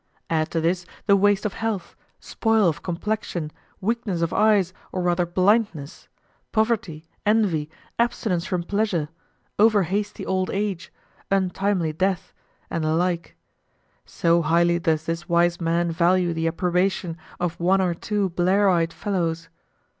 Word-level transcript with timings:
Add 0.31 0.49
to 0.49 0.59
this 0.59 0.87
the 1.05 1.15
waste 1.15 1.45
of 1.45 1.53
health, 1.53 1.95
spoil 2.19 2.67
of 2.67 2.81
complexion, 2.81 3.51
weakness 3.81 4.23
of 4.23 4.33
eyes 4.33 4.73
or 4.91 5.03
rather 5.03 5.27
blindness, 5.27 6.07
poverty, 6.51 7.05
envy, 7.23 7.69
abstinence 7.99 8.47
from 8.47 8.63
pleasure, 8.63 9.09
over 9.59 9.83
hasty 9.83 10.25
old 10.25 10.49
age, 10.49 10.91
untimely 11.29 11.93
death, 11.93 12.33
and 12.67 12.83
the 12.83 12.95
like; 12.95 13.35
so 14.03 14.41
highly 14.41 14.79
does 14.79 15.05
this 15.05 15.29
wise 15.29 15.61
man 15.61 15.91
value 15.91 16.33
the 16.33 16.47
approbation 16.47 17.15
of 17.39 17.59
one 17.59 17.79
or 17.79 17.93
two 17.93 18.29
blear 18.31 18.69
eyed 18.69 18.91
fellows. 18.91 19.49